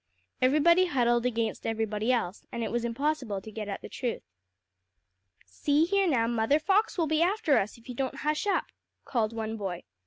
Everybody 0.41 0.87
huddled 0.87 1.27
against 1.27 1.63
everybody 1.67 2.11
else, 2.11 2.43
and 2.51 2.63
it 2.63 2.71
was 2.71 2.83
impossible 2.83 3.39
to 3.39 3.51
get 3.51 3.67
at 3.67 3.83
the 3.83 3.87
truth. 3.87 4.23
"See 5.45 5.85
here 5.85 6.07
now, 6.07 6.25
Mother 6.25 6.57
Fox 6.57 6.97
will 6.97 7.05
be 7.05 7.21
after 7.21 7.59
us 7.59 7.77
all 7.77 7.83
if 7.83 7.87
you 7.87 7.93
don't 7.93 8.15
hush 8.25 8.47
up," 8.47 8.65
called 9.05 9.31
one 9.31 9.57
boy. 9.57 9.83